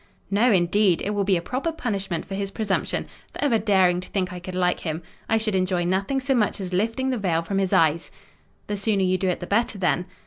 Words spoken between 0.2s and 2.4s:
"No, indeed! It will be a proper punishment for